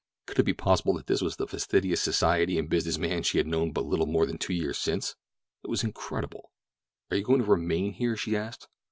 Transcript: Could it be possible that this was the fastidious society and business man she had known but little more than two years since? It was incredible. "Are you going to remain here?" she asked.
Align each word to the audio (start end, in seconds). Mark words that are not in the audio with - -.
Could 0.25 0.39
it 0.39 0.43
be 0.45 0.53
possible 0.55 0.93
that 0.95 1.05
this 1.05 1.21
was 1.21 1.35
the 1.35 1.45
fastidious 1.45 2.01
society 2.01 2.57
and 2.57 2.67
business 2.67 2.97
man 2.97 3.21
she 3.21 3.37
had 3.37 3.45
known 3.45 3.71
but 3.71 3.85
little 3.85 4.07
more 4.07 4.25
than 4.25 4.39
two 4.39 4.51
years 4.51 4.79
since? 4.79 5.15
It 5.63 5.69
was 5.69 5.83
incredible. 5.83 6.51
"Are 7.11 7.17
you 7.17 7.23
going 7.23 7.41
to 7.43 7.45
remain 7.45 7.93
here?" 7.93 8.17
she 8.17 8.35
asked. 8.35 8.67